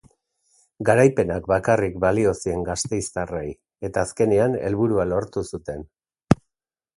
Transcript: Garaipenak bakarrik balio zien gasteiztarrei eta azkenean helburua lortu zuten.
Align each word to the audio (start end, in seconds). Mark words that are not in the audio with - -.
Garaipenak 0.89 1.43
bakarrik 1.51 1.99
balio 2.05 2.33
zien 2.45 2.63
gasteiztarrei 2.69 3.45
eta 3.91 4.07
azkenean 4.07 4.57
helburua 4.63 5.07
lortu 5.13 5.45
zuten. 5.53 5.87